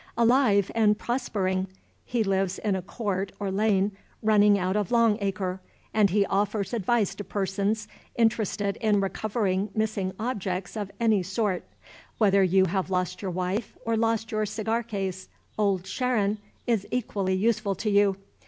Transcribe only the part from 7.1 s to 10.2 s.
to persons interested in recovering missing